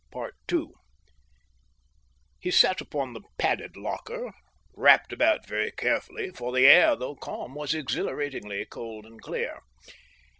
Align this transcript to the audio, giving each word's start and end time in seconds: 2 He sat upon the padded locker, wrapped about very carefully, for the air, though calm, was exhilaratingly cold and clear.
2 0.47 0.73
He 2.39 2.49
sat 2.49 2.81
upon 2.81 3.13
the 3.13 3.21
padded 3.37 3.77
locker, 3.77 4.33
wrapped 4.73 5.13
about 5.13 5.45
very 5.47 5.71
carefully, 5.71 6.31
for 6.31 6.51
the 6.51 6.65
air, 6.65 6.95
though 6.95 7.13
calm, 7.15 7.53
was 7.53 7.75
exhilaratingly 7.75 8.65
cold 8.65 9.05
and 9.05 9.21
clear. 9.21 9.59